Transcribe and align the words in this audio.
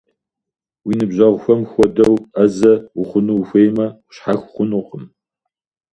Уи 0.85 0.93
ныбжьэгъухэм 0.99 1.61
хуэдэу 1.71 2.15
Ӏэзэ 2.33 2.73
ухъуну 2.99 3.35
ухуеймэ, 3.39 3.87
ущхьэх 4.09 4.41
хъунукъым. 4.51 5.03